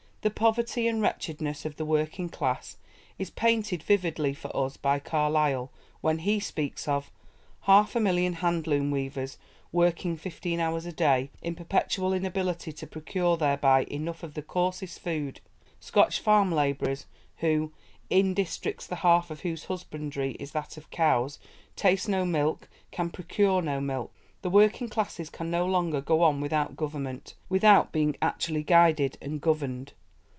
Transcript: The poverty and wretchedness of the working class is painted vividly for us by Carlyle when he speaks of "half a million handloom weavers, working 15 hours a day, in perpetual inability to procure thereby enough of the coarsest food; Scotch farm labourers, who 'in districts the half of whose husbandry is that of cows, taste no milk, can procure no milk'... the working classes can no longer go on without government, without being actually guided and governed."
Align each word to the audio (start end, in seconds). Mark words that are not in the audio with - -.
The 0.23 0.29
poverty 0.29 0.87
and 0.87 1.01
wretchedness 1.01 1.65
of 1.65 1.77
the 1.77 1.83
working 1.83 2.29
class 2.29 2.77
is 3.17 3.31
painted 3.31 3.81
vividly 3.81 4.35
for 4.35 4.55
us 4.55 4.77
by 4.77 4.99
Carlyle 4.99 5.71
when 6.01 6.19
he 6.19 6.39
speaks 6.39 6.87
of 6.87 7.09
"half 7.61 7.95
a 7.95 7.99
million 7.99 8.33
handloom 8.35 8.91
weavers, 8.91 9.39
working 9.71 10.15
15 10.15 10.59
hours 10.59 10.85
a 10.85 10.91
day, 10.91 11.31
in 11.41 11.55
perpetual 11.55 12.13
inability 12.13 12.71
to 12.71 12.85
procure 12.85 13.35
thereby 13.35 13.85
enough 13.89 14.21
of 14.21 14.35
the 14.35 14.43
coarsest 14.43 14.99
food; 14.99 15.41
Scotch 15.79 16.19
farm 16.19 16.51
labourers, 16.51 17.07
who 17.37 17.71
'in 18.11 18.35
districts 18.35 18.85
the 18.85 18.97
half 18.97 19.31
of 19.31 19.39
whose 19.39 19.63
husbandry 19.65 20.33
is 20.39 20.51
that 20.51 20.77
of 20.77 20.91
cows, 20.91 21.39
taste 21.75 22.07
no 22.07 22.25
milk, 22.25 22.69
can 22.91 23.09
procure 23.09 23.59
no 23.63 23.81
milk'... 23.81 24.13
the 24.43 24.51
working 24.51 24.87
classes 24.87 25.31
can 25.31 25.49
no 25.49 25.65
longer 25.65 25.99
go 25.99 26.21
on 26.21 26.39
without 26.39 26.75
government, 26.75 27.33
without 27.49 27.91
being 27.91 28.15
actually 28.21 28.61
guided 28.61 29.17
and 29.19 29.41
governed." 29.41 29.93